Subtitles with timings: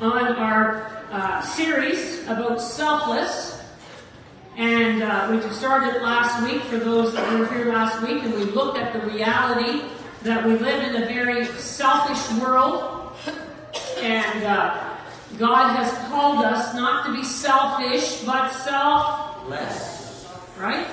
[0.00, 3.62] on our uh, series about selfless.
[4.56, 8.34] And uh, we just started last week for those that were here last week, and
[8.34, 9.82] we looked at the reality
[10.22, 13.12] that we live in a very selfish world.
[13.98, 14.96] And uh,
[15.38, 20.28] God has called us not to be selfish, but selfless.
[20.58, 20.86] Right?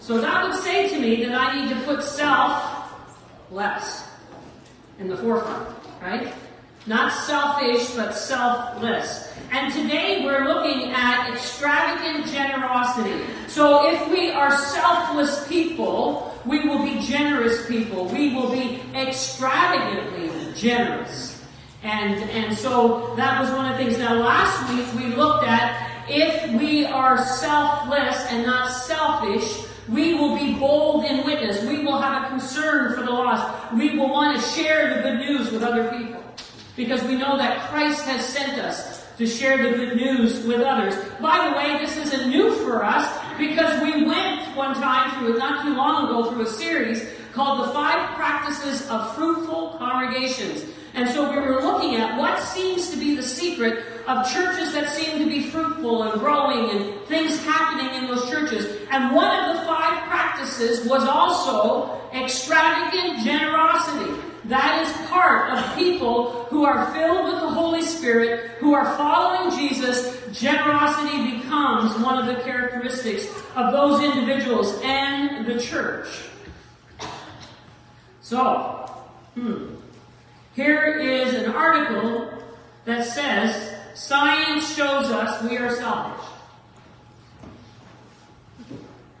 [0.00, 2.90] So that would say to me that I need to put self
[3.50, 4.08] less
[4.98, 5.68] in the forefront,
[6.02, 6.32] right?
[6.86, 9.30] Not selfish, but selfless.
[9.52, 13.24] And today we're looking at extravagant generosity.
[13.48, 18.06] So if we are selfless people, we will be generous people.
[18.06, 21.44] We will be extravagantly generous.
[21.82, 23.98] And, and so that was one of the things.
[23.98, 30.36] Now last week we looked at if we are selfless and not selfish, we will
[30.36, 31.62] be bold in witness.
[31.64, 33.74] We will have a concern for the lost.
[33.74, 36.19] We will want to share the good news with other people.
[36.80, 40.94] Because we know that Christ has sent us to share the good news with others.
[41.20, 43.06] By the way, this isn't new for us
[43.36, 47.72] because we went one time through, not too long ago, through a series called The
[47.74, 50.64] Five Practices of Fruitful Congregations.
[50.94, 53.22] And so we were looking at what seems to be the
[53.60, 58.28] secret of churches that seem to be fruitful and growing and things happening in those
[58.30, 58.78] churches.
[58.90, 64.20] And one of the five practices was also extravagant generosity.
[64.46, 69.56] That is part of people who are filled with the Holy Spirit, who are following
[69.56, 70.18] Jesus.
[70.32, 76.08] Generosity becomes one of the characteristics of those individuals and the church.
[78.22, 78.90] So,
[79.34, 79.74] hmm.
[80.56, 82.39] Here is an article
[82.84, 86.26] that says, Science shows us we are selfish.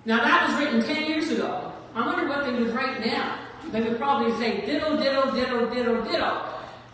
[0.04, 1.72] Now that was written 10 years ago.
[1.94, 3.38] I wonder what they would write now.
[3.72, 6.46] They would probably say ditto, ditto, ditto, ditto, ditto.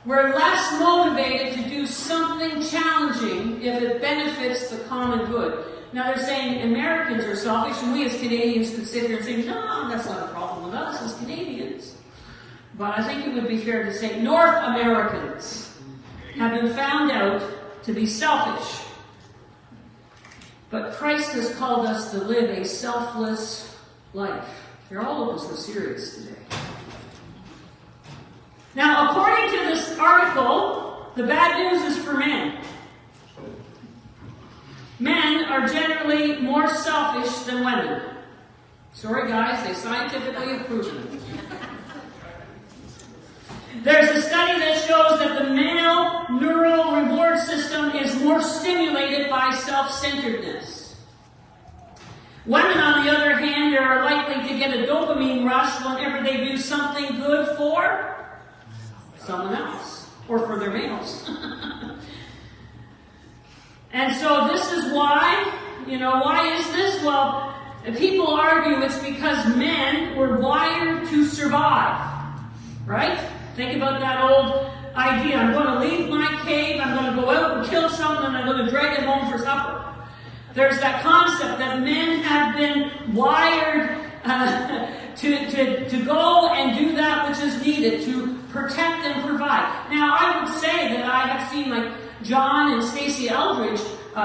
[0.05, 5.65] We're less motivated to do something challenging if it benefits the common good.
[5.93, 9.43] Now they're saying Americans are selfish, and we as Canadians could sit here and say,
[9.43, 11.95] no, that's not a problem with us as Canadians.
[12.77, 15.66] But I think it would be fair to say North Americans
[16.37, 17.43] have been found out
[17.85, 18.85] to be selfish.
[20.71, 23.77] But Christ has called us to live a selfless
[24.13, 24.49] life.
[24.91, 26.41] You're all looking so serious today.
[28.75, 32.59] Now, according to this article, the bad news is for men.
[34.99, 38.03] Men are generally more selfish than women.
[38.93, 41.21] Sorry, guys, they scientifically have proven it.
[43.83, 45.66] There's a study that shows that the male
[46.41, 50.97] neural reward system is more stimulated by self-centeredness.
[52.47, 56.57] Women, on the other hand, are likely to get a dopamine rush whenever they do
[56.57, 58.15] something good for
[59.19, 61.29] someone else or for their males.
[63.93, 65.53] and so this is why,
[65.89, 67.03] you know, why is this?
[67.03, 67.53] Well,
[67.97, 72.13] people argue it's because men were wired to survive.
[72.85, 73.19] Right?
[73.57, 75.37] Think about that old idea.
[75.37, 78.37] I'm going to leave my cave, I'm going to go out and kill someone, and
[78.37, 79.95] I'm going to drag it home for supper.
[80.55, 86.97] There's that concept that men have been wired uh, to, to, to go and do
[86.97, 89.91] that which is needed to protect and provide.
[89.91, 91.93] Now, I would say that I have seen like
[92.23, 93.81] John and Stasi Eldredge
[94.15, 94.21] uh,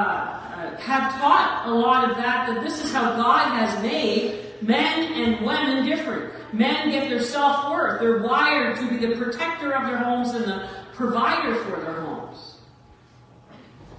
[0.61, 5.13] uh, have taught a lot of that, that this is how God has made men
[5.13, 6.33] and women different.
[6.53, 7.99] Men get their self-worth.
[7.99, 10.60] They're wired to be the protector of their homes and the
[11.01, 12.57] provider for their homes.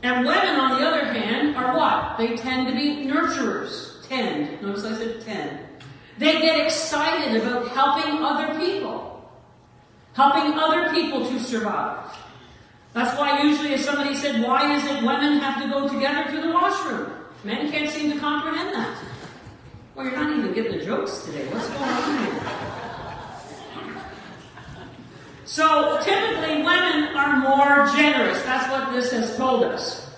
[0.04, 2.16] And women, on the other hand, are what?
[2.16, 4.06] They tend to be nurturers.
[4.08, 4.62] Tend.
[4.62, 5.60] Notice I said tend.
[6.18, 9.30] They get excited about helping other people.
[10.12, 12.14] Helping other people to survive.
[12.92, 16.46] That's why usually if somebody said, why is it women have to go together to
[16.46, 17.10] the washroom?
[17.42, 18.98] Men can't seem to comprehend that.
[19.94, 21.46] Well, you're not even getting the jokes today.
[21.48, 22.71] What's going on here?
[25.52, 28.42] So typically women are more generous.
[28.42, 30.08] That's what this has told us.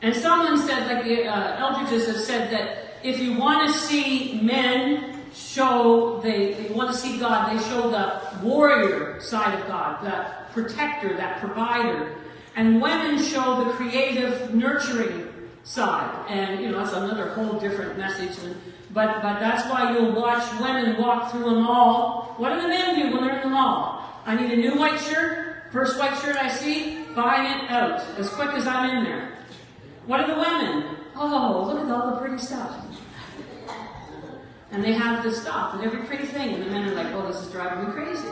[0.00, 4.40] And someone said, like the uh, Eldredges have said, that if you want to see
[4.40, 10.52] men show, they want to see God, they show the warrior side of God, the
[10.54, 12.16] protector, that provider.
[12.56, 15.29] And women show the creative, nurturing
[15.70, 16.26] side.
[16.28, 18.36] And, you know, that's another whole different message.
[18.44, 18.56] And,
[18.92, 22.34] but, but that's why you'll watch women walk through a mall.
[22.38, 24.04] What do the men do when they're in the mall?
[24.26, 25.70] I need a new white shirt.
[25.70, 29.32] First white shirt I see, buying it out as quick as I'm in there.
[30.06, 30.96] What are the women?
[31.14, 32.84] Oh, look at all the pretty stuff.
[34.72, 36.54] And they have the stuff and every pretty thing.
[36.54, 38.28] And the men are like, oh, this is driving me crazy.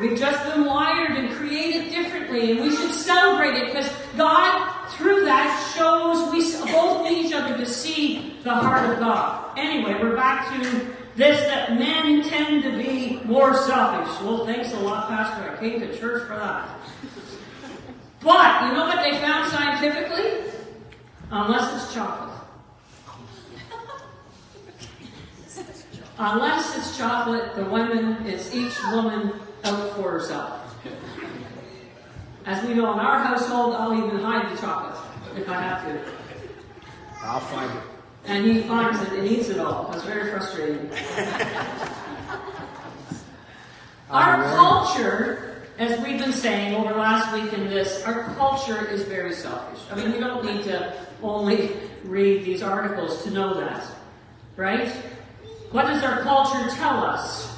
[0.00, 5.24] We've just been wired and created differently and we should celebrate it because God, through
[5.24, 6.42] that, shows we
[6.72, 9.58] both need each other to see the heart of God.
[9.58, 14.20] Anyway, we're back to this that men tend to be more selfish.
[14.22, 15.50] Well, thanks a lot, Pastor.
[15.50, 16.68] I came to church for that.
[18.20, 20.50] But you know what they found scientifically?
[21.30, 22.30] Unless it's chocolate.
[26.18, 29.32] Unless it's chocolate, the women, it's each woman
[29.64, 30.60] out for herself.
[32.44, 34.98] As we know in our household, I'll even hide the chocolate
[35.36, 36.00] if I have to.
[37.22, 37.84] I'll find it.
[38.24, 39.88] And he finds it and eats it all.
[39.92, 40.90] That's very frustrating.
[44.10, 49.32] our culture, as we've been saying over last week in this, our culture is very
[49.32, 49.80] selfish.
[49.90, 51.70] I mean, you don't need to only
[52.04, 53.84] read these articles to know that.
[54.56, 54.88] Right?
[55.70, 57.56] What does our culture tell us?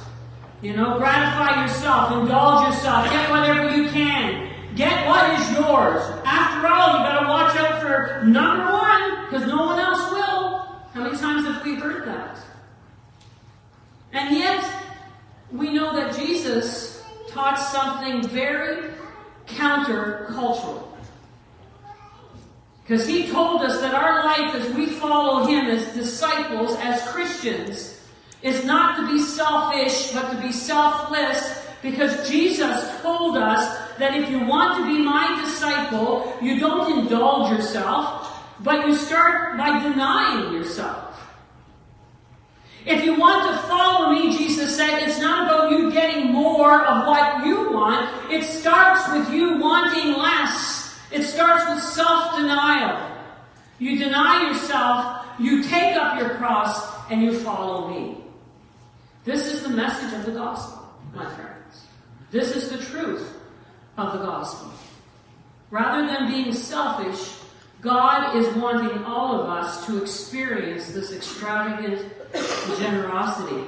[0.61, 4.54] You know, gratify yourself, indulge yourself, get whatever you can.
[4.75, 6.01] Get what is yours.
[6.25, 10.59] After all, you gotta watch out for number one, because no one else will.
[10.93, 12.37] How many times have we heard that?
[14.11, 14.69] And yet,
[15.51, 18.91] we know that Jesus taught something very
[19.47, 20.87] countercultural.
[22.83, 27.99] Because he told us that our life as we follow him as disciples, as Christians,
[28.41, 34.29] is not to be selfish, but to be selfless, because Jesus told us that if
[34.29, 40.51] you want to be my disciple, you don't indulge yourself, but you start by denying
[40.51, 41.03] yourself.
[42.87, 47.07] If you want to follow me, Jesus said, it's not about you getting more of
[47.07, 48.31] what you want.
[48.31, 50.99] It starts with you wanting less.
[51.11, 53.11] It starts with self-denial.
[53.77, 58.17] You deny yourself, you take up your cross, and you follow me.
[59.23, 61.54] This is the message of the gospel, my friends.
[62.35, 63.33] This is the truth
[63.95, 64.69] of the gospel.
[65.71, 67.33] Rather than being selfish,
[67.79, 72.05] God is wanting all of us to experience this extravagant
[72.77, 73.63] generosity.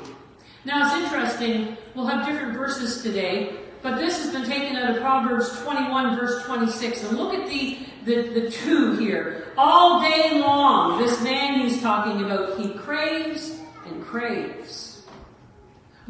[0.66, 5.02] Now it's interesting, we'll have different verses today, but this has been taken out of
[5.02, 7.04] Proverbs 21 verse 26.
[7.04, 9.46] And look at the, the, the two here.
[9.58, 15.06] All day long, this man he's talking about, he craves and craves.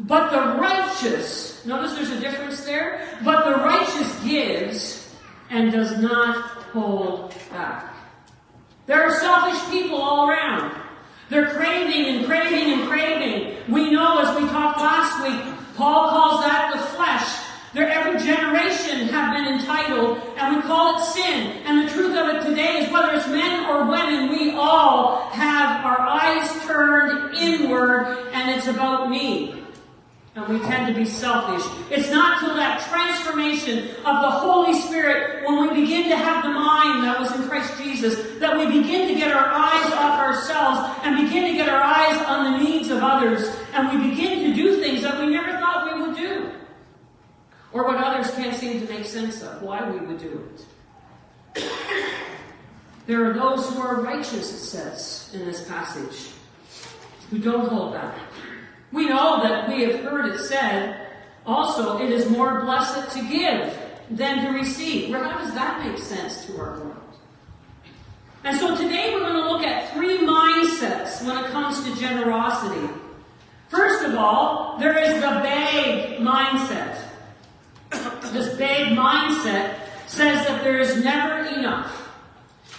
[0.00, 5.14] But the righteous, notice there's a difference there, but the righteous gives
[5.50, 6.36] and does not
[6.72, 7.94] hold back.
[8.86, 10.74] There are selfish people all around.
[11.28, 13.56] They're craving and craving and craving.
[13.70, 17.44] We know as we talked last week, Paul calls that the flesh.
[17.74, 21.52] Their every generation have been entitled, and we call it sin.
[21.66, 25.84] And the truth of it today is whether it's men or women, we all have
[25.84, 29.67] our eyes turned inward, and it's about me
[30.38, 31.66] and we tend to be selfish.
[31.90, 36.50] It's not till that transformation of the Holy Spirit when we begin to have the
[36.50, 41.00] mind that was in Christ Jesus that we begin to get our eyes off ourselves
[41.02, 44.54] and begin to get our eyes on the needs of others and we begin to
[44.54, 46.52] do things that we never thought we would do.
[47.72, 50.48] Or what others can't seem to make sense of, why we would do
[51.54, 51.64] it.
[53.06, 56.30] There are those who are righteous, it says in this passage,
[57.30, 58.27] who don't hold back.
[58.92, 61.06] We know that we have heard it said,
[61.46, 63.76] also, it is more blessed to give
[64.10, 65.10] than to receive.
[65.10, 66.94] Well, how does that make sense to our world?
[68.44, 72.88] And so today we're going to look at three mindsets when it comes to generosity.
[73.68, 76.98] First of all, there is the bag mindset.
[78.32, 82.08] This bag mindset says that there is never enough.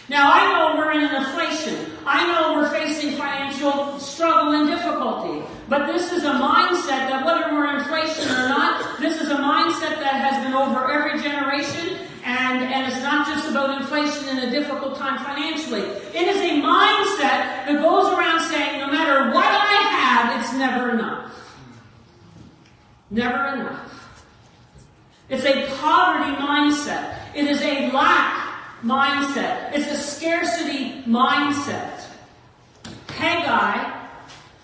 [0.10, 1.92] Now I know we're in an inflation.
[2.06, 5.46] I know we're facing financial struggle and difficulty.
[5.70, 10.00] But this is a mindset that whether we're inflation or not, this is a mindset
[10.02, 14.50] that has been over every generation and, and it's not just about inflation in a
[14.50, 15.82] difficult time financially.
[15.82, 20.90] It is a mindset that goes around saying no matter what I have, it's never
[20.90, 21.56] enough.
[23.12, 24.26] Never enough.
[25.30, 27.16] It's a poverty mindset.
[27.36, 29.72] It is a lack mindset.
[29.74, 32.06] It's a scarcity mindset.
[33.10, 33.99] Haggai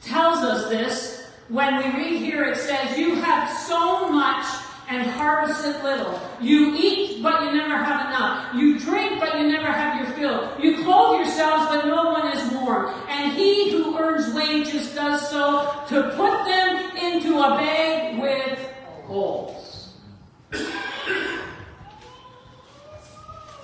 [0.05, 4.45] tells us this when we read here it says, You have so much
[4.87, 6.19] and harvested little.
[6.39, 8.55] You eat, but you never have enough.
[8.55, 10.61] You drink, but you never have your fill.
[10.61, 12.93] You clothe yourselves, but no one is warm.
[13.09, 18.59] And he who earns wages does so to put them into a bag with
[19.05, 19.93] holes.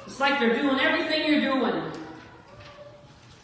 [0.07, 2.00] It's like they're doing everything you're doing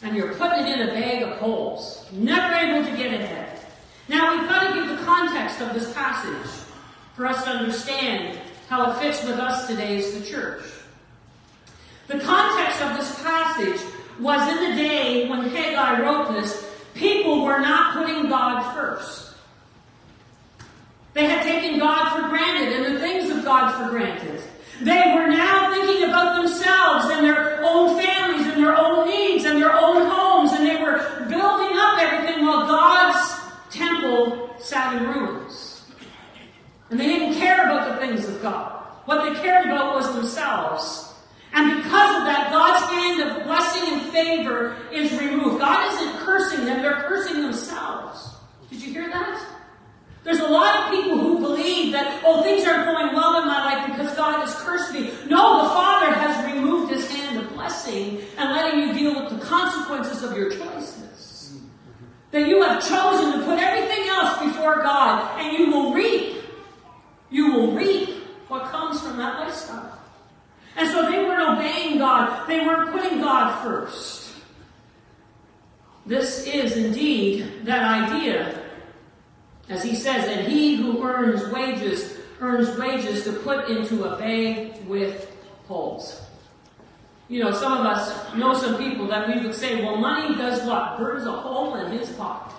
[0.01, 3.60] and you're putting it in a bag of holes, never able to get ahead.
[4.08, 6.66] Now we've got to give the context of this passage
[7.16, 8.39] for us to understand
[8.70, 10.63] how it fits with us today as the church.
[12.08, 13.82] The context of this passage
[14.20, 19.34] was in the day when Haggai wrote this, people were not putting God first.
[21.13, 24.42] They had taken God for granted and the things of God for granted.
[24.82, 28.17] They were now thinking about themselves and their own families
[28.58, 30.98] and their own needs and their own homes, and they were
[31.30, 35.84] building up everything while God's temple sat in ruins.
[36.90, 38.82] And they didn't care about the things of God.
[39.06, 41.14] What they cared about was themselves.
[41.54, 45.60] And because of that, God's hand of blessing and favor is removed.
[45.60, 48.34] God isn't cursing them, they're cursing themselves.
[48.72, 49.54] Did you hear that?
[50.24, 53.64] There's a lot of people who believe that, oh, things aren't going well in my
[53.64, 55.12] life because God has cursed me.
[55.30, 57.17] No, the Father has removed his hand
[57.88, 61.60] and letting you deal with the consequences of your choices.
[62.32, 66.44] That you have chosen to put everything else before God and you will reap.
[67.29, 68.10] You will reap
[68.48, 70.00] what comes from that lifestyle.
[70.75, 72.48] And so they weren't obeying God.
[72.48, 74.34] They weren't putting God first.
[76.06, 78.63] This is indeed that idea
[79.70, 84.86] as he says, and he who earns wages earns wages to put into a bag
[84.86, 85.36] with
[85.67, 86.22] holes.
[87.29, 90.65] You know, some of us know some people that we would say, well, money does
[90.65, 90.98] what?
[90.98, 92.55] Burns a hole in his pocket.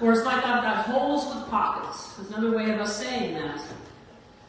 [0.00, 2.14] Or it's like I've got holes with pockets.
[2.14, 3.60] There's another way of us saying that.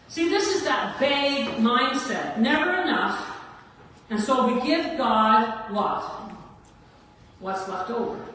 [0.09, 2.37] See, this is that bag mindset.
[2.37, 3.37] Never enough.
[4.09, 6.03] And so we give God what?
[7.39, 8.25] What's left over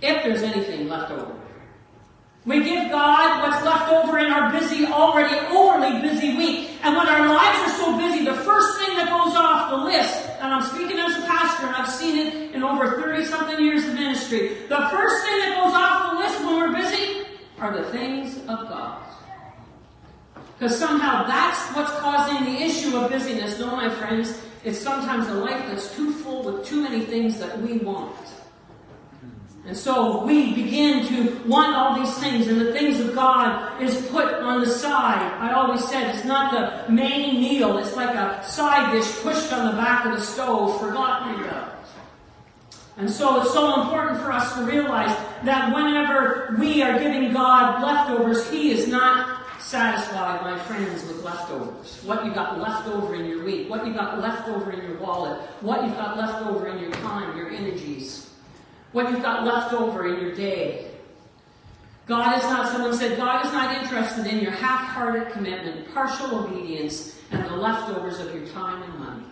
[0.00, 1.37] if there's anything left over.
[2.48, 6.70] We give God what's left over in our busy, already overly busy week.
[6.82, 10.26] And when our lives are so busy, the first thing that goes off the list,
[10.40, 13.84] and I'm speaking as a pastor, and I've seen it in over 30 something years
[13.84, 17.26] of ministry, the first thing that goes off the list when we're busy
[17.58, 19.02] are the things of God.
[20.58, 23.58] Because somehow that's what's causing the issue of busyness.
[23.58, 27.60] No, my friends, it's sometimes a life that's too full with too many things that
[27.60, 28.16] we want.
[29.68, 33.94] And so we begin to want all these things, and the things of God is
[34.06, 35.20] put on the side.
[35.20, 39.66] I always said it's not the main meal, it's like a side dish pushed on
[39.66, 41.84] the back of the stove, forgotten about.
[42.96, 47.82] And so it's so important for us to realize that whenever we are giving God
[47.82, 52.02] leftovers, He is not satisfied, my friends, with leftovers.
[52.04, 54.98] What you got left over in your week, what you got left over in your
[54.98, 58.27] wallet, what you've got left over in your time, your energies
[58.92, 60.90] what you've got left over in your day.
[62.06, 67.18] God is not, someone said, God is not interested in your half-hearted commitment, partial obedience,
[67.30, 69.24] and the leftovers of your time and money.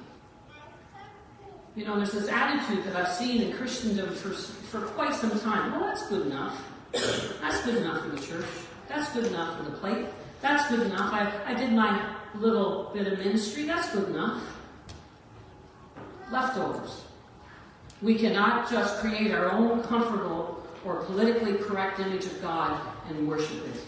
[1.74, 5.72] You know, there's this attitude that I've seen in Christendom for, for quite some time.
[5.72, 6.62] Well, that's good enough.
[6.92, 8.46] That's good enough for the church.
[8.88, 10.06] That's good enough for the plate.
[10.42, 11.12] That's good enough.
[11.12, 13.64] I, I did my little bit of ministry.
[13.64, 14.42] That's good enough.
[16.30, 17.05] Leftovers.
[18.02, 23.66] We cannot just create our own comfortable or politically correct image of God and worship
[23.74, 23.82] it.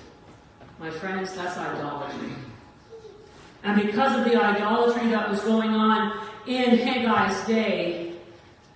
[0.79, 2.31] My friends, that's idolatry.
[3.65, 8.15] And because of the idolatry that was going on in Haggai's day,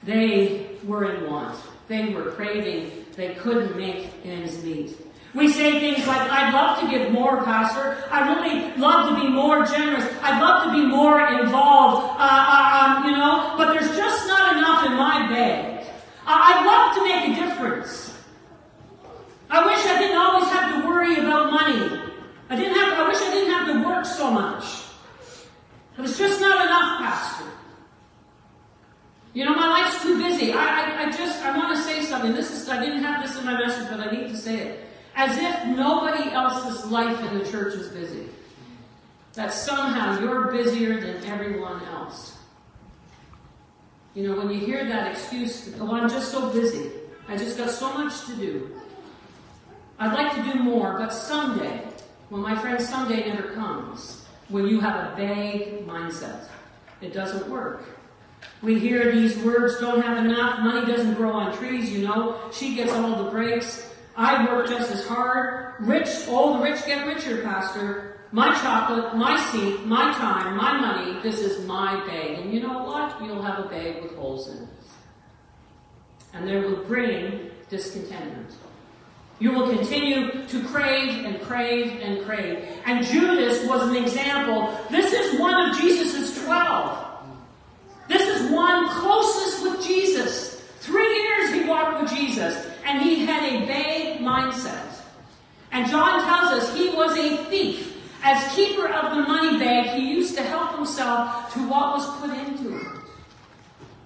[0.02, 1.56] they were in want.
[1.88, 2.90] They were craving.
[3.16, 4.96] They couldn't make ends meet.
[5.34, 8.04] We say things like, I'd love to give more, Pastor.
[8.10, 10.04] I'd really love to be more generous.
[10.22, 14.58] I'd love to be more involved, uh, uh, um, you know, but there's just not
[14.58, 15.86] enough in my bag.
[16.26, 18.14] I'd love to make a difference.
[19.48, 22.00] I wish I didn't always have to worry about money.
[22.50, 24.64] I didn't have, I wish I didn't have to work so much.
[25.96, 27.44] But it's just not enough, Pastor.
[29.32, 30.52] You know, my life's too busy.
[30.52, 32.34] I, I, I just, I want to say something.
[32.34, 34.81] This is, I didn't have this in my message, but I need to say it.
[35.22, 38.28] As if nobody else's life in the church is busy.
[39.34, 42.38] That somehow you're busier than everyone else.
[44.14, 46.90] You know, when you hear that excuse, oh, I'm just so busy.
[47.28, 48.80] I just got so much to do.
[50.00, 51.86] I'd like to do more, but someday,
[52.28, 56.48] well, my friend, someday never comes when you have a bag mindset.
[57.00, 57.84] It doesn't work.
[58.60, 62.74] We hear these words, don't have enough, money doesn't grow on trees, you know, she
[62.74, 63.91] gets all the breaks.
[64.16, 65.74] I work just as hard.
[65.80, 68.20] Rich, oh, the rich get richer, Pastor.
[68.30, 72.38] My chocolate, my seat, my time, my money, this is my bag.
[72.38, 73.22] And you know what?
[73.22, 74.68] You'll have a bag with holes in it.
[76.32, 78.50] And they will bring discontentment.
[79.38, 82.64] You will continue to crave and crave and crave.
[82.86, 84.78] And Judas was an example.
[84.90, 87.06] This is one of Jesus' twelve.
[88.08, 90.60] This is one closest with Jesus.
[90.80, 95.00] Three years he walked with Jesus and he had a bag mindset.
[95.70, 100.12] And John tells us he was a thief as keeper of the money bag, he
[100.12, 102.86] used to help himself to what was put into it.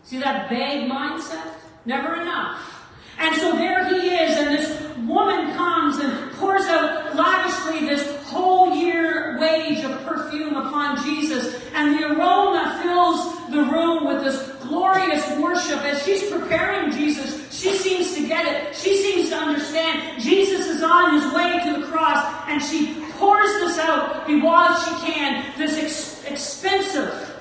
[0.05, 1.53] See that bag mindset?
[1.85, 2.89] Never enough.
[3.19, 8.75] And so there he is, in this woman comes and pours out lavishly this whole
[8.75, 15.29] year wage of perfume upon Jesus, and the aroma fills the room with this glorious
[15.39, 15.79] worship.
[15.85, 18.75] As she's preparing Jesus, she seems to get it.
[18.75, 23.51] She seems to understand Jesus is on his way to the cross, and she pours
[23.61, 27.33] this out while she can, this ex- expensive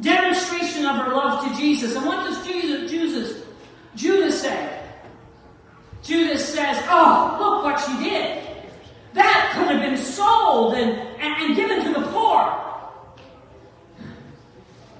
[0.00, 1.96] demonstration of her love to Jesus.
[1.96, 3.42] And what does Jesus, Judas,
[3.96, 4.79] Judas say?
[6.10, 8.44] Judas says, Oh, look what she did.
[9.12, 12.52] That could have been sold and, and, and given to the poor.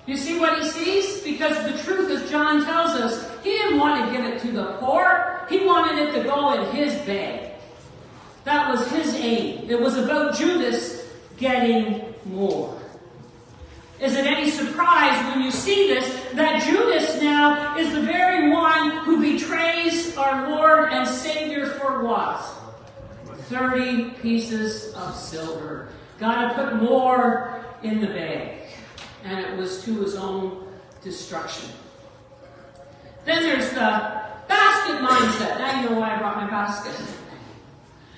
[0.06, 1.20] You see what he sees?
[1.24, 4.64] Because the truth, as John tells us, he didn't want to give it to the
[4.78, 5.44] poor.
[5.50, 7.54] He wanted it to go in his bag.
[8.44, 9.68] That was his aim.
[9.68, 12.80] It was about Judas getting more.
[14.00, 19.04] Is it any surprise when you see this that Judas now is the very one
[19.04, 20.90] who betrays our Lord
[21.78, 22.42] for what?
[23.48, 25.88] 30 pieces of silver.
[26.18, 28.58] God had put more in the bag,
[29.24, 30.66] and it was to his own
[31.02, 31.70] destruction.
[33.24, 35.58] Then there's the basket mindset.
[35.58, 36.94] Now you know why I brought my basket.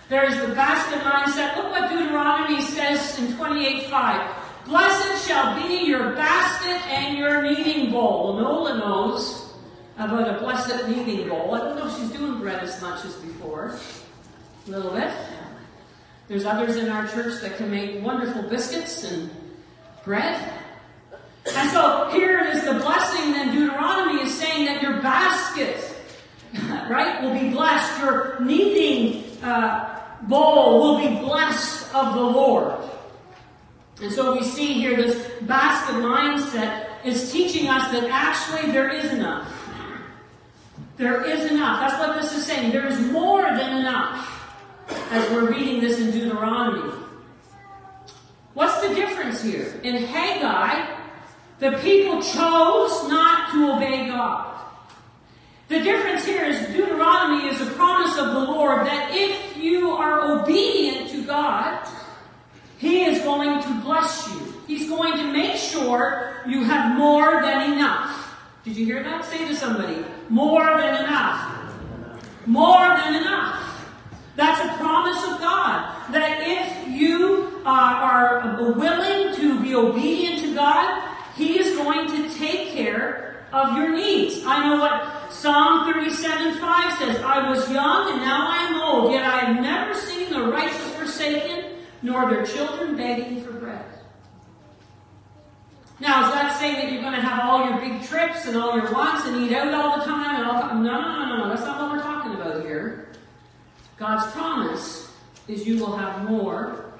[0.08, 1.56] There's the basket mindset.
[1.56, 4.34] Look what Deuteronomy says in 28.5.
[4.66, 8.36] Blessed shall be your basket and your kneading bowl.
[8.38, 9.41] Nola knows
[9.98, 11.54] about a blessed kneading bowl.
[11.54, 13.78] I don't know if she's doing bread as much as before.
[14.66, 15.12] A little bit.
[16.28, 19.30] There's others in our church that can make wonderful biscuits and
[20.04, 20.52] bread.
[21.54, 25.76] And so here it is the blessing, then Deuteronomy is saying that your basket,
[26.88, 28.00] right, will be blessed.
[28.00, 32.78] Your kneading uh, bowl will be blessed of the Lord.
[34.00, 39.12] And so we see here this basket mindset is teaching us that actually there is
[39.12, 39.61] enough.
[41.02, 41.80] There is enough.
[41.80, 42.70] That's what this is saying.
[42.70, 44.24] There is more than enough
[45.10, 46.92] as we're reading this in Deuteronomy.
[48.54, 49.80] What's the difference here?
[49.82, 50.96] In Haggai,
[51.58, 54.64] the people chose not to obey God.
[55.66, 60.38] The difference here is Deuteronomy is a promise of the Lord that if you are
[60.38, 61.84] obedient to God,
[62.78, 64.54] he is going to bless you.
[64.68, 68.38] He's going to make sure you have more than enough.
[68.62, 69.24] Did you hear that?
[69.24, 71.74] Say to somebody, more than enough.
[72.46, 73.86] More than enough.
[74.36, 76.12] That's a promise of God.
[76.12, 82.72] That if you are willing to be obedient to God, He is going to take
[82.72, 84.42] care of your needs.
[84.46, 89.12] I know what Psalm 37 5 says I was young and now I am old,
[89.12, 93.91] yet I have never seen the righteous forsaken nor their children begging for bread.
[96.02, 98.76] Now, is that saying that you're going to have all your big trips and all
[98.76, 100.74] your wants and eat out all the time and all?
[100.74, 101.48] No, no, no, no.
[101.48, 103.06] That's not what we're talking about here.
[103.98, 105.12] God's promise
[105.46, 106.92] is you will have more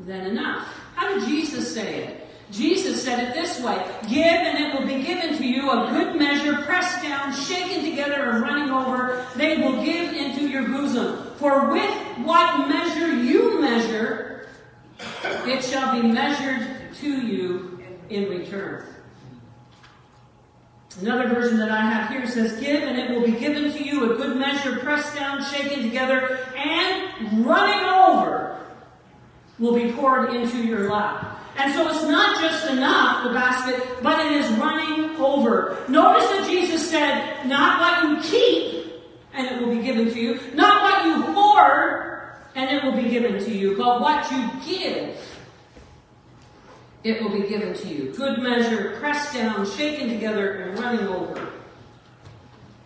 [0.00, 0.68] than enough.
[0.94, 2.28] How did Jesus say it?
[2.50, 6.16] Jesus said it this way Give, and it will be given to you a good
[6.16, 9.24] measure, pressed down, shaken together, and running over.
[9.34, 11.36] They will give into your bosom.
[11.36, 14.46] For with what measure you measure,
[15.46, 17.79] it shall be measured to you
[18.10, 18.84] in return.
[21.00, 24.12] Another version that I have here says, Give, and it will be given to you
[24.12, 28.58] a good measure, pressed down, shaken together, and running over
[29.58, 31.38] will be poured into your lap.
[31.56, 35.84] And so it's not just enough, the basket, but it is running over.
[35.88, 38.92] Notice that Jesus said, not what you keep,
[39.32, 43.08] and it will be given to you, not what you hoard, and it will be
[43.08, 45.16] given to you, but what you give,
[47.02, 48.12] it will be given to you.
[48.12, 51.48] Good measure, pressed down, shaken together, and running over.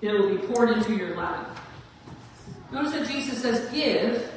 [0.01, 1.59] It will be poured into your lap.
[2.71, 4.31] Notice that Jesus says, give,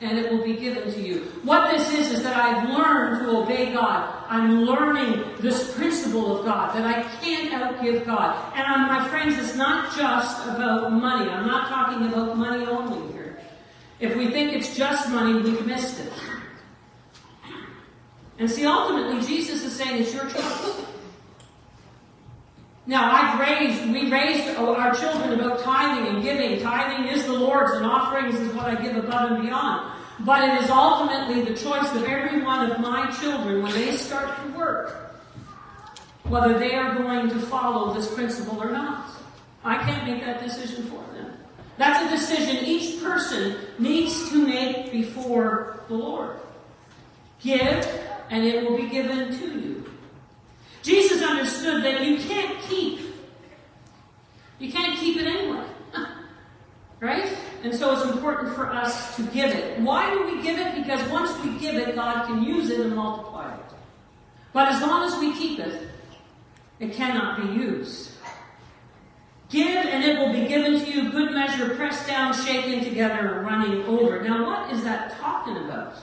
[0.00, 1.20] and it will be given to you.
[1.42, 4.24] What this is, is that I've learned to obey God.
[4.28, 8.52] I'm learning this principle of God, that I can't outgive God.
[8.56, 11.30] And um, my friends, it's not just about money.
[11.30, 13.38] I'm not talking about money only here.
[14.00, 16.12] If we think it's just money, we've missed it.
[18.40, 20.82] And see, ultimately, Jesus is saying it's your choice.
[22.86, 26.58] Now, I've raised, we raised our children about tithing and giving.
[26.58, 29.92] Tithing is the Lord's, and offerings is what I give above and beyond.
[30.20, 34.34] But it is ultimately the choice of every one of my children when they start
[34.42, 35.20] to work,
[36.24, 39.10] whether they are going to follow this principle or not.
[39.64, 41.30] I can't make that decision for them.
[41.76, 46.38] That's a decision each person needs to make before the Lord.
[47.42, 47.86] Give,
[48.30, 49.92] and it will be given to you.
[50.82, 53.00] Jesus understood that you can't keep.
[54.58, 55.66] You can't keep it anyway.
[57.00, 57.36] right?
[57.62, 59.80] And so it's important for us to give it.
[59.80, 60.74] Why do we give it?
[60.76, 63.60] Because once we give it, God can use it and multiply it.
[64.52, 65.88] But as long as we keep it,
[66.78, 68.12] it cannot be used.
[69.50, 73.82] Give and it will be given to you, good measure, pressed down, shaken together, running
[73.82, 74.22] over.
[74.22, 75.96] Now, what is that talking about?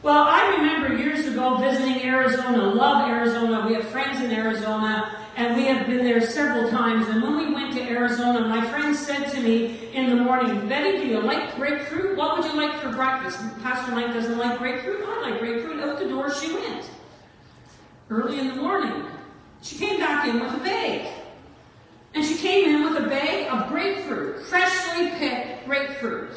[0.00, 3.66] Well, I remember years ago visiting Arizona, love Arizona.
[3.66, 7.08] We have friends in Arizona, and we have been there several times.
[7.08, 10.98] And when we went to Arizona, my friend said to me in the morning, Betty,
[10.98, 12.16] do you like grapefruit?
[12.16, 13.40] What would you like for breakfast?
[13.60, 15.04] Pastor Mike doesn't like grapefruit.
[15.04, 15.80] I like grapefruit.
[15.80, 16.88] Out the door she went.
[18.08, 19.04] Early in the morning.
[19.62, 21.12] She came back in with a bag.
[22.14, 26.30] And she came in with a bag of grapefruit, freshly picked grapefruit.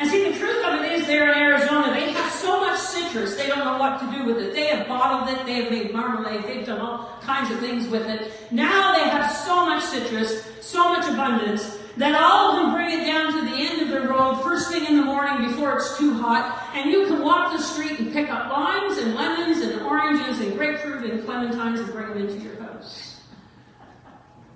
[0.00, 3.36] And see, the truth of it is there in Arizona, they have so much citrus,
[3.36, 4.54] they don't know what to do with it.
[4.54, 8.06] They have bottled it, they have made marmalade, they've done all kinds of things with
[8.06, 8.32] it.
[8.50, 13.04] Now they have so much citrus, so much abundance, that all of them bring it
[13.04, 16.14] down to the end of the road first thing in the morning before it's too
[16.14, 20.40] hot, and you can walk the street and pick up limes and lemons and oranges
[20.40, 23.20] and grapefruit and clementines and bring them into your house.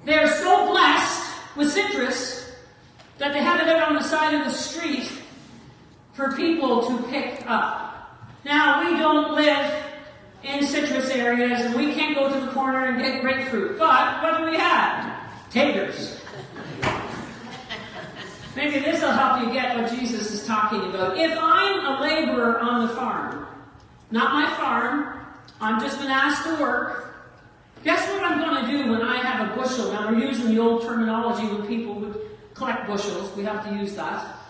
[0.06, 2.50] They are so blessed with citrus
[3.18, 5.10] that they have it out on the side of the street
[6.14, 8.18] for people to pick up.
[8.44, 9.84] Now, we don't live
[10.42, 14.38] in citrus areas and we can't go to the corner and get grapefruit, but what
[14.38, 15.12] do we have?
[15.50, 16.20] Taters.
[18.54, 21.18] Maybe this will help you get what Jesus is talking about.
[21.18, 23.46] If I'm a laborer on the farm,
[24.12, 25.26] not my farm,
[25.60, 27.16] I'm just been asked to work,
[27.82, 29.92] guess what I'm going to do when I have a bushel?
[29.92, 32.20] Now, we're using the old terminology when people would
[32.54, 33.34] collect bushels.
[33.36, 34.43] We have to use that.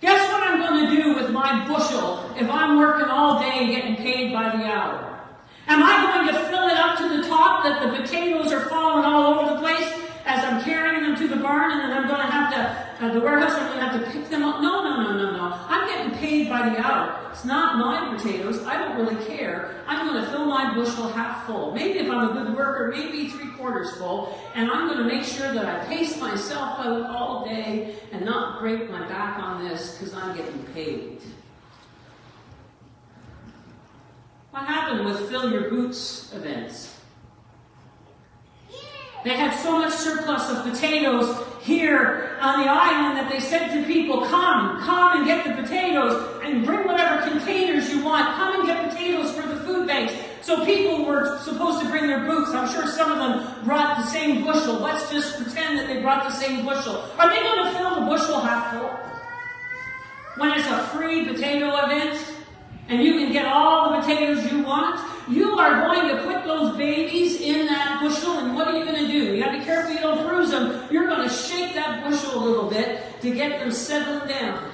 [0.00, 3.70] Guess what I'm going to do with my bushel if I'm working all day and
[3.70, 5.20] getting paid by the hour?
[5.66, 9.04] Am I going to fill it up to the top that the potatoes are falling
[9.04, 9.99] all over the place
[10.30, 13.12] as I'm carrying them to the barn and then I'm going to have to, uh,
[13.12, 14.60] the warehouse, I'm going to have to pick them up?
[14.60, 15.58] No, no, no, no, no.
[15.68, 17.28] I'm getting paid by the hour.
[17.32, 18.62] It's not my potatoes.
[18.64, 19.82] I don't really care.
[19.88, 21.72] I'm going to fill my bushel half full.
[21.74, 24.38] Maybe if I'm a good worker, maybe three quarters full.
[24.54, 28.60] And I'm going to make sure that I pace myself out all day and not
[28.60, 31.18] break my back on this because I'm getting paid.
[34.52, 36.89] What happened with Fill Your Boots events?
[39.22, 43.86] They had so much surplus of potatoes here on the island that they said to
[43.86, 48.34] people, come, come and get the potatoes and bring whatever containers you want.
[48.36, 50.14] Come and get potatoes for the food banks.
[50.40, 52.52] So people were supposed to bring their boots.
[52.52, 54.74] I'm sure some of them brought the same bushel.
[54.76, 57.04] Let's just pretend that they brought the same bushel.
[57.18, 58.88] Are they going to fill the bushel half full?
[60.38, 62.18] When it's a free potato event
[62.90, 66.76] and you can get all the potatoes you want, you are going to put those
[66.76, 69.36] babies in that bushel, and what are you going to do?
[69.36, 70.88] You got to be careful you don't bruise them.
[70.90, 74.72] You're going to shake that bushel a little bit to get them settled down.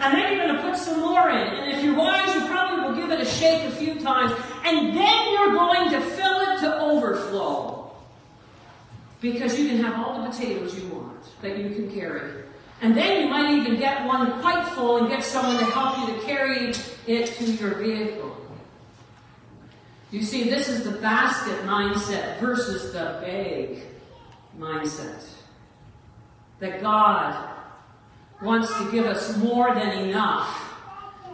[0.00, 1.36] And then you're going to put some more in.
[1.36, 4.32] And if you're wise, you probably will give it a shake a few times.
[4.64, 7.92] And then you're going to fill it to overflow.
[9.20, 12.32] Because you can have all the potatoes you want that you can carry.
[12.80, 16.14] And then you might even get one quite full and get someone to help you
[16.14, 16.72] to carry
[17.06, 18.36] it to your vehicle.
[20.10, 23.82] You see, this is the basket mindset versus the bag
[24.58, 25.24] mindset.
[26.60, 27.48] That God
[28.42, 30.68] wants to give us more than enough.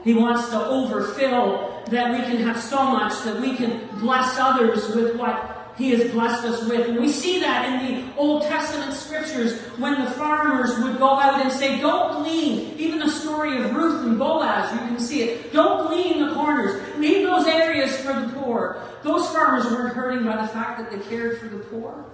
[0.04, 4.94] He wants to overfill that we can have so much that we can bless others
[4.94, 6.88] with what he has blessed us with.
[6.88, 11.40] And we see that in the Old Testament scriptures when the farmers would go out
[11.40, 12.76] and say, Don't glean.
[12.76, 15.52] Even the story of Ruth and Boaz, you can see it.
[15.52, 16.82] Don't glean the corners.
[16.98, 18.82] Leave those areas for the poor.
[19.04, 22.04] Those farmers weren't hurting by the fact that they cared for the poor.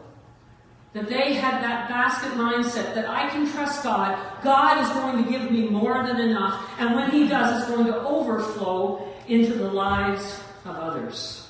[0.93, 4.17] That they had that basket mindset that I can trust God.
[4.45, 6.71] God is going to give me more than enough.
[6.79, 11.44] And when He does, it's going to overflow into the lives of others.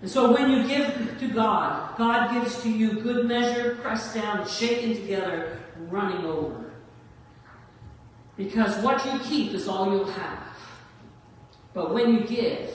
[0.00, 4.46] And so when you give to God, God gives to you good measure, pressed down,
[4.46, 5.58] shaken together,
[5.88, 6.72] running over.
[8.36, 10.56] Because what you keep is all you'll have.
[11.74, 12.70] But when you give,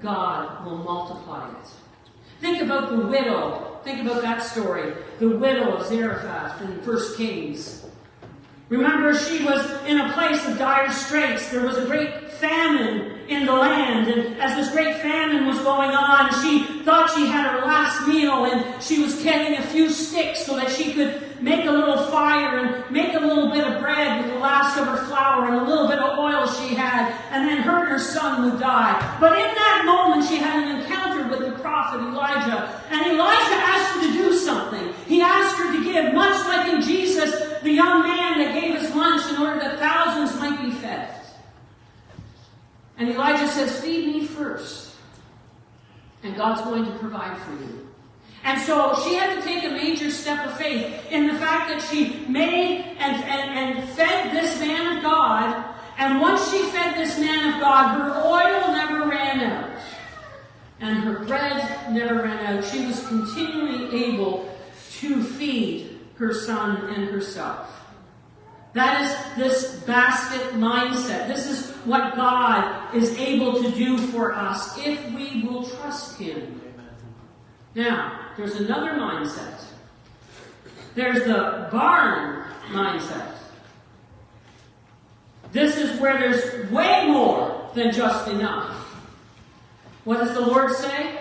[0.00, 1.68] God will multiply it.
[2.40, 3.78] Think about the widow.
[3.84, 4.94] Think about that story.
[5.18, 7.86] The widow of Zarephath in 1 Kings.
[8.68, 11.50] Remember, she was in a place of dire straits.
[11.50, 14.08] There was a great famine in the land.
[14.08, 16.30] And as this great famine was going on.
[16.42, 20.56] She thought she had her last meal and she was getting a few sticks so
[20.56, 24.32] that she could make a little fire and make a little bit of bread with
[24.32, 27.58] the last of her flour and a little bit of oil she had, and then
[27.58, 29.16] her and her son would die.
[29.20, 33.96] But in that moment, she had an encounter with the prophet Elijah, and Elijah asked
[33.96, 34.94] her to do something.
[35.06, 38.94] He asked her to give, much like in Jesus, the young man that gave his
[38.94, 40.75] lunch in order that thousands might be.
[42.98, 44.94] And Elijah says, Feed me first,
[46.22, 47.86] and God's going to provide for you.
[48.46, 51.82] And so she had to take a major step of faith in the fact that
[51.82, 55.74] she made and, and, and fed this man of God.
[55.98, 59.80] And once she fed this man of God, her oil never ran out.
[60.78, 62.64] And her bread never ran out.
[62.64, 64.56] She was continually able
[64.98, 67.85] to feed her son and herself.
[68.76, 71.28] That is this basket mindset.
[71.28, 76.60] This is what God is able to do for us if we will trust Him.
[77.74, 79.64] Now, there's another mindset.
[80.94, 83.36] There's the barn mindset.
[85.52, 88.76] This is where there's way more than just enough.
[90.04, 91.18] What does the Lord say?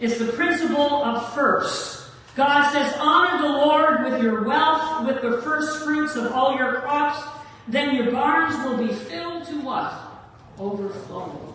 [0.00, 1.97] It's the principle of first.
[2.38, 6.82] God says, honor the Lord with your wealth, with the first fruits of all your
[6.82, 7.20] crops,
[7.66, 9.92] then your barns will be filled to what?
[10.56, 11.52] Overflowing.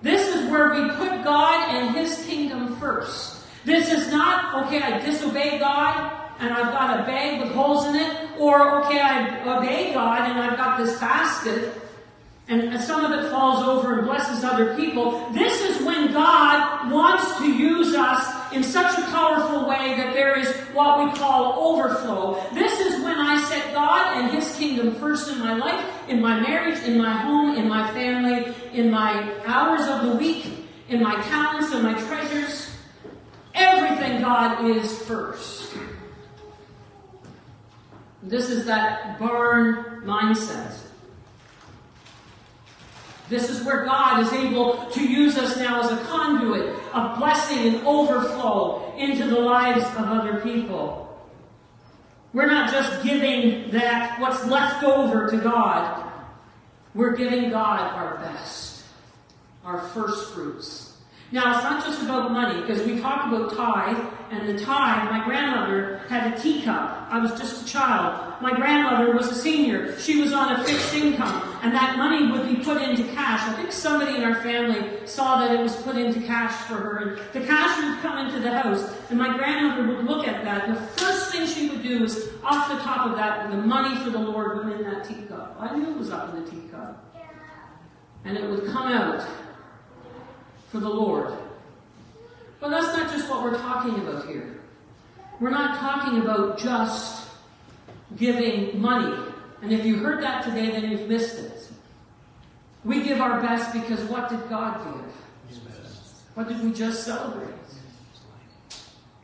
[0.00, 3.44] This is where we put God and His kingdom first.
[3.66, 7.96] This is not, okay, I disobey God and I've got a bag with holes in
[7.96, 11.74] it, or okay, I obey God and I've got this basket
[12.48, 15.30] and some of it falls over and blesses other people.
[15.30, 20.38] This is when God wants to use us in such a powerful way that there
[20.38, 22.42] is what we call overflow.
[22.52, 26.40] This is when I set God and His kingdom first in my life, in my
[26.40, 30.46] marriage, in my home, in my family, in my hours of the week,
[30.88, 32.76] in my talents and my treasures.
[33.54, 35.74] Everything God is first.
[38.22, 40.81] This is that barn mindset.
[43.28, 47.74] This is where God is able to use us now as a conduit of blessing
[47.74, 51.08] and overflow into the lives of other people.
[52.32, 56.10] We're not just giving that what's left over to God.
[56.94, 58.84] We're giving God our best,
[59.64, 60.91] our first fruits.
[61.32, 63.96] Now, it's not just about money, because we talk about tithe,
[64.30, 67.06] and the tithe, my grandmother had a teacup.
[67.10, 68.34] I was just a child.
[68.42, 69.98] My grandmother was a senior.
[69.98, 73.48] She was on a fixed income, and that money would be put into cash.
[73.48, 76.98] I think somebody in our family saw that it was put into cash for her,
[76.98, 80.68] and the cash would come into the house, and my grandmother would look at that,
[80.68, 84.10] the first thing she would do was, off the top of that, the money for
[84.10, 85.56] the Lord went in that teacup.
[85.58, 87.08] I knew it was up in the teacup.
[88.26, 89.26] And it would come out
[90.72, 91.34] for the Lord.
[92.58, 94.58] But that's not just what we're talking about here.
[95.38, 97.28] We're not talking about just
[98.16, 99.22] giving money.
[99.60, 101.68] And if you heard that today, then you've missed it.
[102.84, 105.14] We give our best because what did God give?
[105.48, 106.14] His best.
[106.34, 107.52] What did we just celebrate?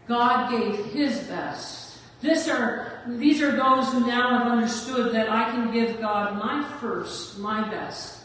[0.06, 1.98] God gave His best.
[2.20, 6.68] This are, these are those who now have understood that I can give God my
[6.80, 8.17] first, my best.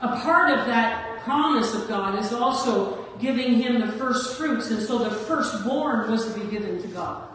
[0.00, 4.82] A part of that promise of God is also giving him the first fruits, and
[4.82, 7.28] so the firstborn was to be given to God.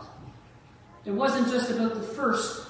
[1.06, 2.67] It wasn't just about the first.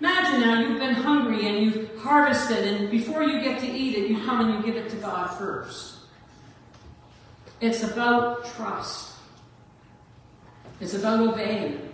[0.00, 4.10] Imagine now you've been hungry and you've harvested, and before you get to eat it,
[4.10, 5.98] you come and you give it to God first.
[7.60, 9.12] It's about trust.
[10.80, 11.88] It's about obeying.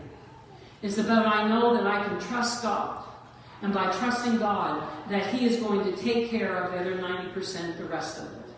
[0.81, 3.05] It's about I know that I can trust God.
[3.63, 7.77] And by trusting God, that He is going to take care of the other 90%,
[7.77, 8.49] the rest of it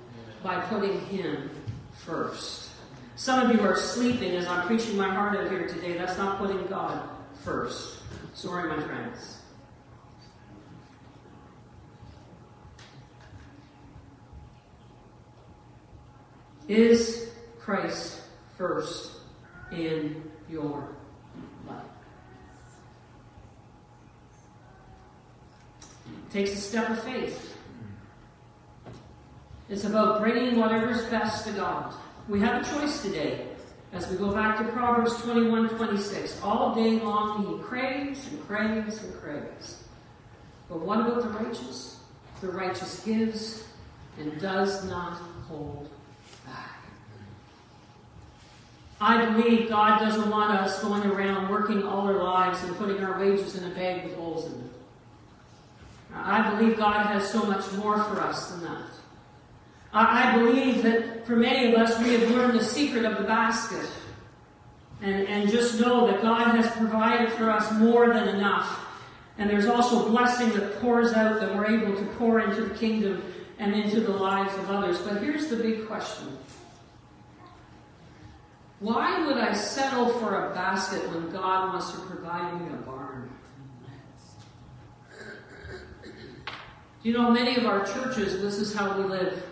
[0.42, 1.50] by putting Him
[1.92, 2.70] first.
[3.16, 5.98] Some of you are sleeping as I'm preaching my heart out here today.
[5.98, 7.08] That's not putting God
[7.44, 7.98] first.
[8.34, 9.40] Sorry, my friends.
[16.68, 18.22] Is Christ
[18.56, 19.12] first
[19.72, 20.88] in your
[21.66, 21.82] life?
[26.06, 27.56] It takes a step of faith.
[29.68, 31.94] It's about bringing whatever's best to God.
[32.28, 33.46] We have a choice today.
[33.92, 39.02] As we go back to Proverbs 21 26, all day long he craves and craves
[39.02, 39.82] and craves.
[40.68, 41.98] But what about the righteous?
[42.40, 43.64] The righteous gives
[44.18, 45.14] and does not
[45.48, 45.88] hold
[46.46, 46.84] back.
[49.00, 53.18] I believe God doesn't want us going around working all our lives and putting our
[53.18, 54.69] wages in a bag with holes in it.
[56.14, 58.90] I believe God has so much more for us than that.
[59.92, 63.88] I believe that for many of us, we have learned the secret of the basket.
[65.02, 68.86] And, and just know that God has provided for us more than enough.
[69.38, 73.24] And there's also blessing that pours out that we're able to pour into the kingdom
[73.58, 74.98] and into the lives of others.
[74.98, 76.36] But here's the big question.
[78.80, 82.99] Why would I settle for a basket when God wants to provide me a barn?
[87.02, 89.42] You know, many of our churches, this is how we live.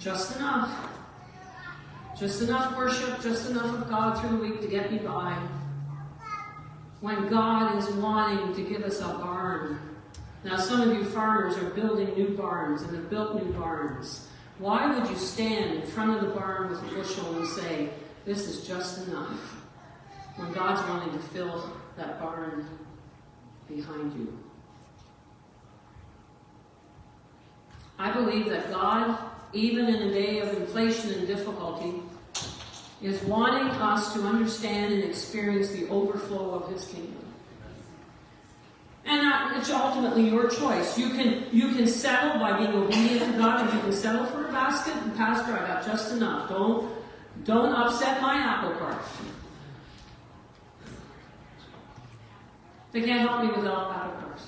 [0.00, 0.90] Just enough.
[2.18, 5.40] Just enough worship, just enough of God through the week to get me by.
[7.00, 9.78] When God is wanting to give us a barn.
[10.42, 14.28] Now, some of you farmers are building new barns and have built new barns.
[14.58, 17.90] Why would you stand in front of the barn with a bushel and say,
[18.24, 19.38] This is just enough?
[20.34, 22.66] When God's wanting to fill that barn
[23.68, 24.36] behind you.
[27.98, 29.18] I believe that God,
[29.52, 32.02] even in a day of inflation and difficulty,
[33.02, 37.24] is wanting us to understand and experience the overflow of His kingdom.
[39.04, 40.98] And it's ultimately your choice.
[40.98, 44.46] You can you can settle by being obedient to God, and you can settle for
[44.46, 44.94] a basket.
[44.96, 46.50] And Pastor, I got just enough.
[46.50, 46.92] Don't
[47.44, 49.02] don't upset my apple cart.
[52.92, 54.46] They can't help me without apple carts.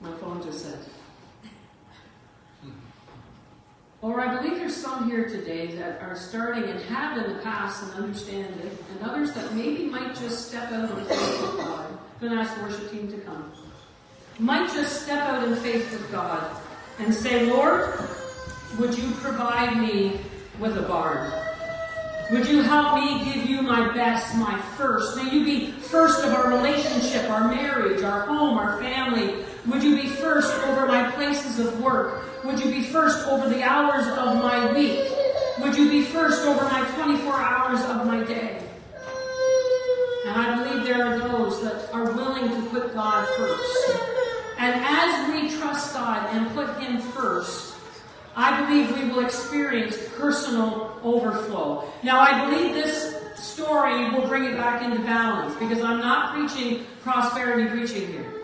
[0.00, 0.78] My phone just said.
[4.00, 7.82] Or I believe there's some here today that are starting and have in the past
[7.82, 11.86] and understand it, and others that maybe might just step out in faith with God.
[11.90, 13.52] I'm going to ask the worship team to come.
[14.38, 16.48] Might just step out in faith with God
[17.00, 17.92] and say, Lord,
[18.78, 20.20] would you provide me
[20.60, 21.32] with a barn?
[22.30, 25.16] Would you help me give you my best, my first?
[25.16, 29.44] May you be first of our relationship, our marriage, our home, our family.
[29.66, 32.27] Would you be first over my places of work?
[32.44, 35.10] Would you be first over the hours of my week?
[35.60, 38.62] Would you be first over my 24 hours of my day?
[40.24, 44.00] And I believe there are those that are willing to put God first.
[44.58, 47.74] And as we trust God and put Him first,
[48.36, 51.90] I believe we will experience personal overflow.
[52.04, 56.86] Now, I believe this story will bring it back into balance because I'm not preaching
[57.02, 58.37] prosperity preaching here.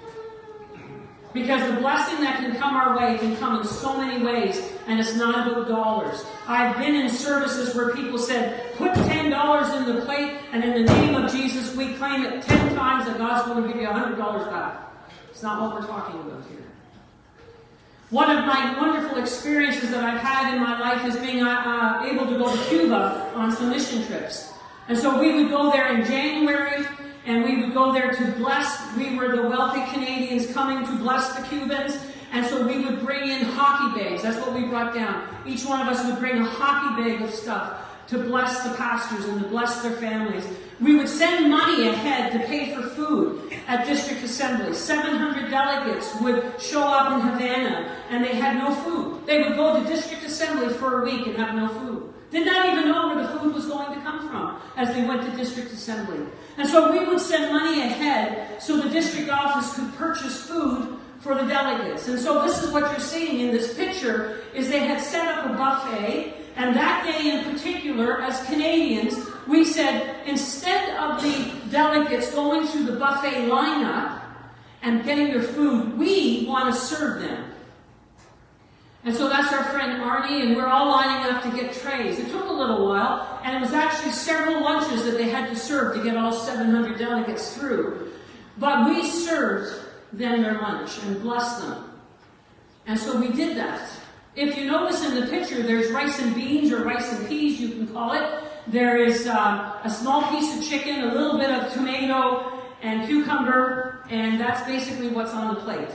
[1.35, 5.01] Because the blessing that can come our way can come in so many ways, and
[5.01, 6.25] it's not about dollars.
[6.47, 10.93] I've been in services where people said, put $10 in the plate, and in the
[10.93, 14.51] name of Jesus, we claim it 10 times that God's going to give you $100
[14.51, 14.81] back.
[15.29, 16.63] It's not what we're talking about here.
[18.11, 22.07] One of my wonderful experiences that I've had in my life is being uh, uh
[22.07, 24.53] able to go to Cuba on some mission trips.
[24.87, 26.87] And so we would go there in January,
[27.27, 28.95] and we would go there to bless.
[28.97, 31.99] We were the wealthy Canadians coming to bless the Cubans.
[32.33, 34.23] And so we would bring in hockey bags.
[34.23, 35.27] That's what we brought down.
[35.47, 39.25] Each one of us would bring a hockey bag of stuff to bless the pastors
[39.27, 40.45] and to bless their families.
[40.81, 44.77] We would send money ahead to pay for food at district assemblies.
[44.79, 49.25] 700 delegates would show up in Havana and they had no food.
[49.27, 52.13] They would go to district assembly for a week and have no food.
[52.31, 55.23] Did not even know where the food was going to come from as they went
[55.23, 56.27] to district assembly.
[56.57, 61.35] And so we would send money ahead so the district office could purchase food for
[61.35, 62.07] the delegates.
[62.09, 65.47] And so this is what you're seeing in this picture is they had set up
[65.47, 69.17] a buffet and that day in particular, as Canadians,
[69.49, 74.21] we said instead of the delegates going through the buffet lineup
[74.83, 77.54] and getting their food, we want to serve them.
[79.05, 82.19] And so that's our friend Arnie, and we're all lining up to get trays.
[82.19, 85.57] It took a little while, and it was actually several lunches that they had to
[85.57, 88.13] serve to get all 700 delegates through.
[88.57, 91.91] But we served them their lunch and blessed them.
[92.87, 93.91] And so we did that.
[94.37, 97.69] If you notice in the picture, there's rice and beans or rice and peas, you
[97.69, 98.45] can call it.
[98.67, 104.07] There is uh, a small piece of chicken, a little bit of tomato and cucumber,
[104.09, 105.91] and that's basically what's on the plate.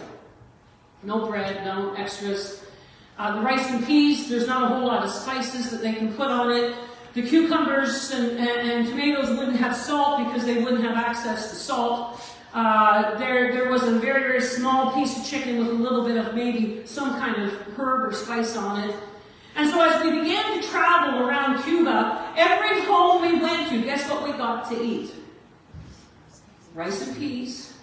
[1.03, 2.58] No bread, no extras.
[3.19, 6.13] Uh, the rice and peas, there's not a whole lot of spices that they can
[6.13, 6.73] put on it.
[7.13, 11.55] The cucumbers and, and, and tomatoes wouldn't have salt because they wouldn't have access to
[11.57, 12.21] salt.
[12.53, 16.15] Uh, there, there was a very, very small piece of chicken with a little bit
[16.15, 18.95] of maybe some kind of herb or spice on it.
[19.57, 24.09] And so as we began to travel around Cuba, every home we went to, guess
[24.09, 25.11] what we got to eat?
[26.73, 27.73] Rice and peas,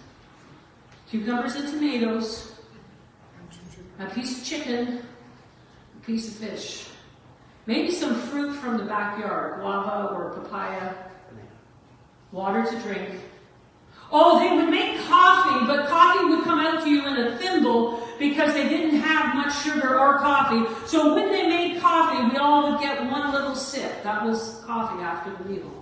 [1.11, 2.53] cucumbers and tomatoes,
[3.99, 5.03] a piece of chicken,
[6.07, 6.85] piece of fish.
[7.65, 10.93] Maybe some fruit from the backyard, guava or papaya,
[12.31, 13.09] water to drink.
[14.09, 18.07] Oh, they would make coffee, but coffee would come out to you in a thimble
[18.17, 20.63] because they didn't have much sugar or coffee.
[20.87, 24.01] So when they made coffee, we all would get one little sip.
[24.03, 25.73] That was coffee after the meal.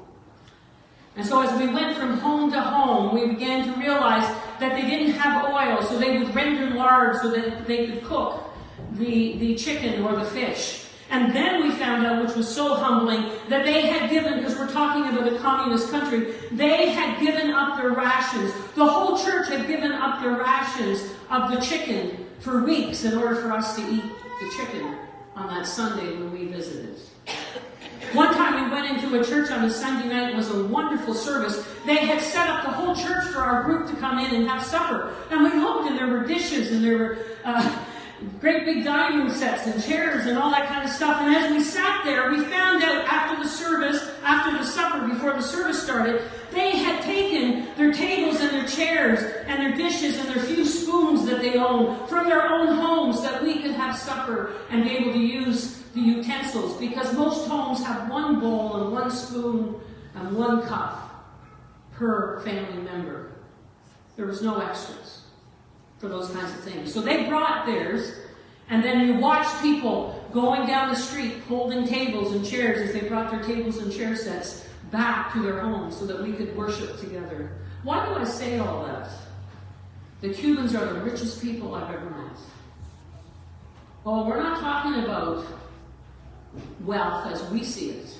[1.15, 4.27] And so as we went from home to home, we began to realize
[4.59, 8.44] that they didn't have oil, so they would render lard so that they could cook
[8.93, 10.85] the, the chicken or the fish.
[11.09, 14.71] And then we found out, which was so humbling, that they had given, because we're
[14.71, 18.51] talking about a communist country, they had given up their rations.
[18.75, 23.35] The whole church had given up their rations of the chicken for weeks in order
[23.35, 24.03] for us to eat
[24.41, 24.97] the chicken
[25.35, 26.99] on that Sunday when we visited.
[28.13, 30.31] One time we went into a church on a Sunday night.
[30.31, 31.67] It was a wonderful service.
[31.85, 34.63] They had set up the whole church for our group to come in and have
[34.63, 35.13] supper.
[35.31, 37.85] And we looked and there were dishes and there were uh,
[38.39, 41.21] great big dining sets and chairs and all that kind of stuff.
[41.21, 45.33] And as we sat there, we found out after the service, after the supper, before
[45.33, 46.21] the service started,
[46.51, 51.25] they had taken their tables and their chairs and their dishes and their few spoons
[51.25, 55.13] that they owned from their own homes that we could have supper and be able
[55.13, 59.75] to use the utensils because most homes have one bowl and one spoon
[60.15, 61.25] and one cup
[61.93, 63.31] per family member.
[64.15, 65.24] There was no extras
[66.05, 66.93] for those kinds of things.
[66.93, 68.13] So they brought theirs,
[68.69, 73.07] and then you watch people going down the street holding tables and chairs as they
[73.07, 76.99] brought their tables and chair sets back to their homes so that we could worship
[76.99, 77.51] together.
[77.83, 79.09] Why do I say all that?
[80.21, 82.37] The Cubans are the richest people I've ever met.
[84.03, 85.45] Well, we're not talking about
[86.81, 88.15] wealth as we see it.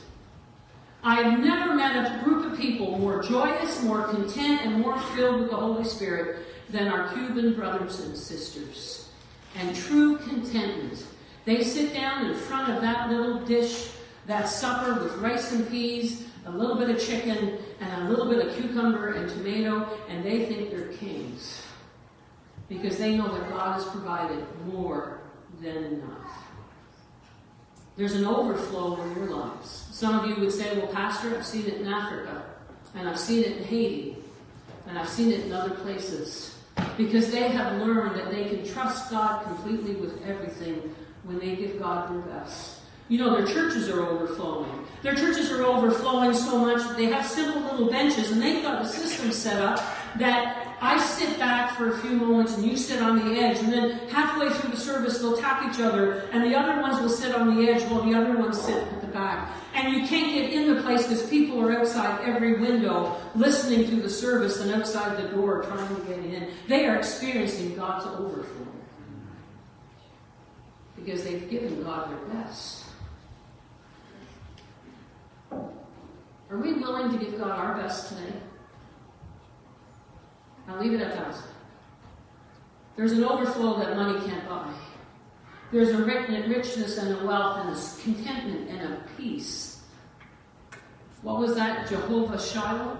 [1.03, 5.41] I have never met a group of people more joyous, more content, and more filled
[5.41, 6.45] with the Holy Spirit
[6.75, 9.09] than our Cuban brothers and sisters.
[9.57, 11.05] And true contentment.
[11.45, 13.91] They sit down in front of that little dish,
[14.25, 18.45] that supper with rice and peas, a little bit of chicken, and a little bit
[18.45, 21.61] of cucumber and tomato, and they think they're kings.
[22.67, 25.21] Because they know that God has provided more
[25.61, 26.43] than enough.
[27.95, 29.87] There's an overflow in your lives.
[29.91, 32.43] Some of you would say, well, Pastor, I've seen it in Africa,
[32.95, 34.17] and I've seen it in Haiti,
[34.87, 36.54] and I've seen it in other places.
[36.97, 41.79] Because they have learned that they can trust God completely with everything when they give
[41.79, 42.79] God their best.
[43.07, 44.85] You know, their churches are overflowing.
[45.03, 48.81] Their churches are overflowing so much that they have simple little benches, and they've got
[48.81, 49.79] a system set up
[50.17, 53.71] that I sit back for a few moments and you sit on the edge, and
[53.71, 57.33] then halfway through the service they'll tap each other, and the other ones will sit
[57.33, 59.49] on the edge while the other ones sit at the back.
[59.73, 63.95] And you can't get in the place because people are outside every window listening to
[63.97, 66.49] the service and outside the door trying to get in.
[66.67, 68.67] They are experiencing God's overflow
[70.95, 72.85] because they've given God their best.
[75.51, 78.33] Are we willing to give God our best today?
[80.67, 81.35] I'll leave it at that.
[82.95, 84.73] There's an overflow that money can't buy.
[85.71, 89.81] There's a richness and a wealth and a contentment and a peace.
[91.21, 91.89] What was that?
[91.89, 92.97] Jehovah Shiloh?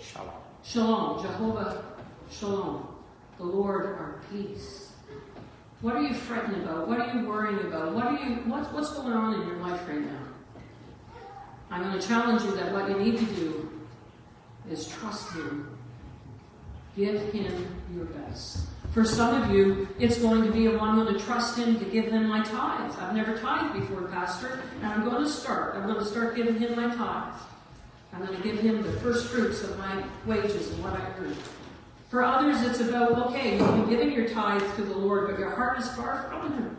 [0.00, 0.30] Shalom.
[0.62, 1.22] Shalom.
[1.22, 1.84] Jehovah
[2.30, 2.88] Shalom.
[3.36, 4.92] The Lord our peace.
[5.80, 6.88] What are you fretting about?
[6.88, 7.94] What are you worrying about?
[7.94, 10.22] What are you what's what's going on in your life right now?
[11.70, 13.70] I'm going to challenge you that what you need to do
[14.70, 15.78] is trust him
[16.96, 18.66] Give him your best.
[18.92, 21.84] For some of you, it's going to be a one going to trust him to
[21.84, 22.96] give them my tithes.
[22.98, 25.76] I've never tithed before, Pastor, and I'm going to start.
[25.76, 27.40] I'm going to start giving him my tithes.
[28.12, 31.36] I'm going to give him the first fruits of my wages and what I earn.
[32.08, 35.50] For others, it's about, okay, you've been giving your tithes to the Lord, but your
[35.50, 36.76] heart is far from him.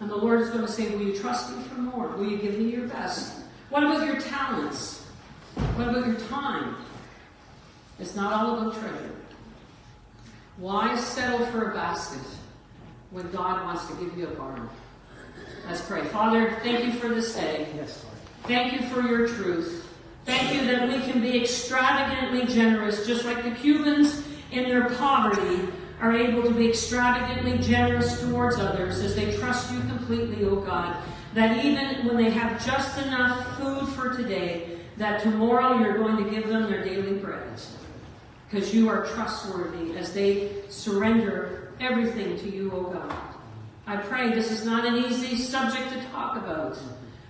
[0.00, 2.08] And the Lord is going to say, Will you trust me for more?
[2.16, 3.42] Will you give me your best?
[3.68, 5.04] What about your talents?
[5.76, 6.76] What about your time?
[8.00, 9.14] It's not all about treasure.
[10.56, 12.26] Why settle for a basket
[13.10, 14.68] when God wants to give you a barn?
[15.66, 16.04] Let's pray.
[16.04, 17.68] Father, thank you for this day.
[17.76, 18.16] Yes, Lord.
[18.44, 19.86] Thank you for your truth.
[20.24, 25.68] Thank you that we can be extravagantly generous, just like the Cubans in their poverty
[26.00, 30.56] are able to be extravagantly generous towards others as they trust you completely, O oh
[30.56, 30.96] God.
[31.34, 36.30] That even when they have just enough food for today, that tomorrow you're going to
[36.30, 37.60] give them their daily bread
[38.50, 43.14] because you are trustworthy as they surrender everything to you, O God.
[43.86, 46.78] I pray this is not an easy subject to talk about,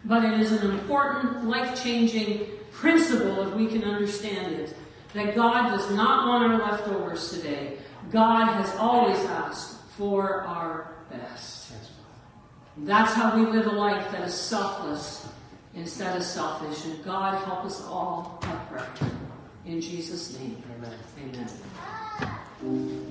[0.04, 4.74] but it is an important, life changing principle if we can understand it.
[5.12, 7.78] That God does not want our leftovers today.
[8.10, 11.72] God has always asked for our best.
[12.78, 15.28] That's how we live a life that is selfless
[15.74, 16.84] instead of selfish.
[16.84, 18.38] And God help us all,
[18.70, 19.08] pray.
[19.66, 20.62] In Jesus' name.
[20.82, 20.98] Amen.
[22.62, 23.09] Amen.